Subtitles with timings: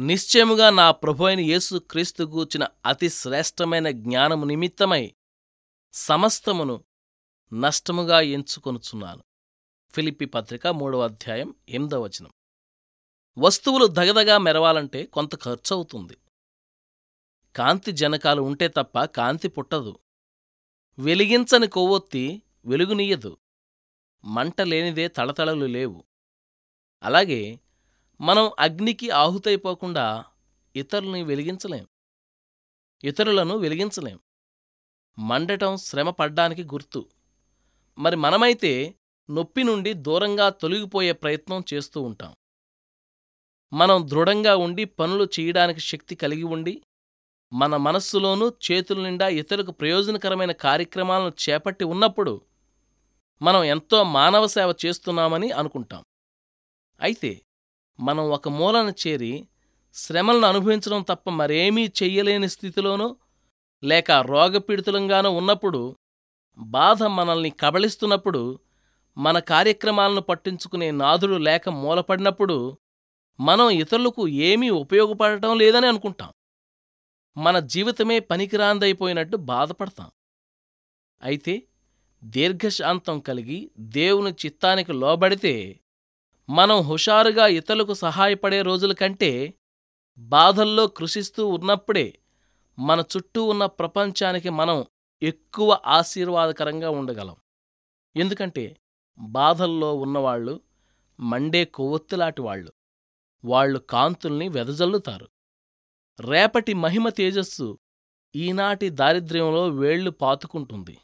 [0.00, 5.14] నిశ్చయముగా నా ప్రభు అయిన యేసు క్రీస్తు గూర్చిన అతి శ్రేష్టమైన జ్ఞానము నిమిత్తమై
[5.92, 6.84] సమస్తమును
[7.52, 9.24] నష్టముగా ఎంచుకొనుచున్నాను.
[9.90, 12.30] ఫిలిపి పత్రిక మూడవ అధ్యాయం ఎనిమిదవ వచనం.
[13.38, 16.18] వస్తువులు దగదగా మెరవాలంటే కొంత ఖర్చవుతుంది.
[17.56, 19.98] కాంతి జనకాలు ఉంటే తప్ప కాంతి పుట్టదు.
[20.98, 23.38] వెలిగించని కొవ్వొత్తి వెలుగునీయదు.
[24.24, 26.04] మంట లేనిదే తళతళలు లేవు.
[27.02, 27.60] అలాగే
[28.20, 30.24] మనం అగ్నికి ఆహుతైపోకుండా
[30.76, 31.86] ఇతరుల్ని వెలిగించలేం.
[33.04, 34.20] ఇతరులను వెలిగించలేం.
[35.18, 37.08] మండటం శ్రమ పడ్డానికి గుర్తు.
[37.98, 38.94] మరి మనమైతే
[39.30, 42.34] నొప్పి నుండి దూరంగా తొలగిపోయే ప్రయత్నం చేస్తూ ఉంటాం.
[43.72, 46.82] మనం దృఢంగా ఉండి పనులు చేయడానికి శక్తి కలిగి ఉండి
[47.52, 52.40] మన మనస్సులోనూ చేతుల నిండా ఇతరులకు ప్రయోజనకరమైన కార్యక్రమాలను చేపట్టి ఉన్నప్పుడు
[53.42, 56.04] మనం ఎంతో మానవ సేవ చేస్తున్నామని అనుకుంటాం.
[57.00, 57.42] అయితే
[57.98, 59.48] మనం ఒక మూలన చేరి
[59.94, 63.16] శ్రమలను అనుభవించడం తప్ప మరేమీ చెయ్యలేని స్థితిలోనో
[63.84, 65.96] లేక రోగపీడితులంగానో ఉన్నప్పుడు
[66.58, 68.58] బాధ మనల్ని కబళిస్తున్నప్పుడు
[69.18, 72.78] మన కార్యక్రమాలను పట్టించుకునే నాదుడు లేక మూలపడినప్పుడు
[73.40, 76.32] మనం ఇతరులకు ఏమీ ఉపయోగపడటం లేదని అనుకుంటాం.
[77.36, 80.10] మన జీవితమే పనికిరాందైపోయినట్టు బాధపడతాం.
[81.22, 81.62] అయితే
[82.24, 85.79] దీర్ఘశాంతం కలిగి దేవుని చిత్తానికి లోబడితే
[86.50, 89.54] మనం హుషారుగా ఇతరులకు సహాయపడే రోజుల కంటే
[90.18, 92.18] బాధల్లో కృషిస్తూ ఉన్నప్పుడే
[92.78, 94.84] మన చుట్టూ ఉన్న ప్రపంచానికి మనం
[95.22, 97.36] ఎక్కువ ఆశీర్వాదకరంగా ఉండగలం.
[98.16, 98.76] ఎందుకంటే
[99.18, 100.60] బాధల్లో ఉన్నవాళ్ళు
[101.20, 102.72] మండే కొవ్వొత్తులాటి వాళ్ళు.
[103.44, 105.28] వాళ్ళు కాంతుల్ని వెదజల్లుతారు.
[106.20, 107.78] రేపటి మహిమ తేజస్సు
[108.36, 110.98] ఈనాటి దారిద్ర్యంలో వేళ్ళు పాతుకుంటుంది.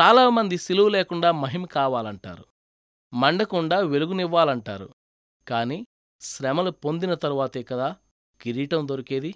[0.00, 2.55] చాలామంది సిలువు లేకుండా మహిమ కావాలంటారు.
[3.14, 4.94] మండకుండా వెలుగునివ్వాలంటారు.
[5.48, 5.86] కాని
[6.20, 7.96] శ్రమలు పొందిన తరువాతే కదా
[8.40, 9.34] కిరీటం దొరికేది?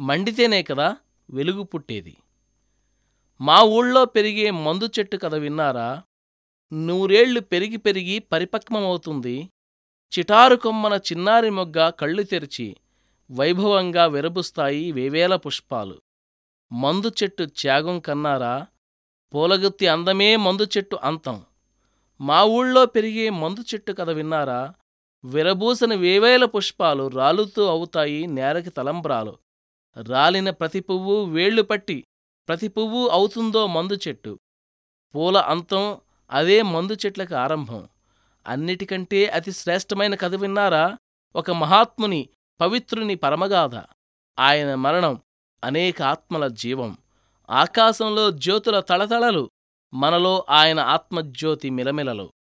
[0.00, 0.96] మండితేనే కదా
[1.30, 2.16] వెలుగు పుట్టేది?
[3.40, 6.02] మా ఊళ్ళో పెరిగే మందు చెట్టు కథ విన్నారా?
[6.72, 9.48] నూరేళ్ళు పెరిగి పెరిగి పరిపక్వమవుతుంది.
[10.18, 12.76] చిటారు కొమ్మన చిన్నారి మొగ్గ కళ్ళు తెరిచి
[13.30, 16.00] వైభవంగా విరబుస్తాయి వేవేల పుష్పాలు.
[16.72, 18.66] మందు చెట్టు త్యాగం కన్నారా?
[19.34, 21.44] పూలగుత్తి అందమే మందు చెట్టు అంతం.
[22.20, 24.74] మా ఊళ్ళో పెరిగే మందు చెట్టు కథ విన్నారా?
[25.24, 29.38] విరబూసిన వేవేల పుష్పాలు రాలుతూ అవుతాయి నేరకి తలంబ్రాలు.
[30.02, 32.04] రాలిన ప్రతి పువ్వు వేళ్ళు పట్టి
[32.48, 34.38] ప్రతి పువ్వు అవుతుందో మందు చెట్టు.
[35.14, 35.98] పూల అంతం
[36.30, 37.88] అదే మందు చెట్లకు ఆరంభం.
[38.46, 40.98] అన్నిటికంటే అతి శ్రేష్టమైన కథ విన్నారా?
[41.36, 42.28] ఒక మహాత్ముని
[42.60, 43.74] పవిత్రుని పరమగాథ.
[44.40, 45.20] ఆయన మరణం
[45.64, 46.98] అనేక ఆత్మల జీవం.
[47.50, 49.50] ఆకాశంలో జ్యోతుల తళతళలు
[49.94, 52.32] మనలో ఆయన ఆత్మజ్యోతి మిలమిలలు.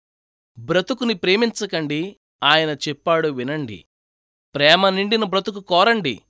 [0.59, 3.85] బ్రతుకుని ప్రేమించకండి ఆయన చెప్పాడు వినండి.
[4.55, 6.21] ప్రేమ నిండిన బ్రతుకు కోరండి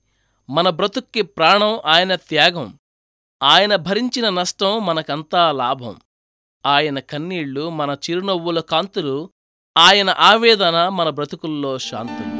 [0.50, 2.78] మన బ్రతుక్కి ప్రాణం ఆయన త్యాగం.
[3.42, 6.00] ఆయన భరించిన నష్టం మనకంతా లాభం.
[6.66, 9.30] ఆయన కన్నీళ్ళు మన చిరునవ్వుల కాంతులు
[9.76, 12.33] ఆయన ఆవేదన మన బ్రతుకుల్లో శాంతులు.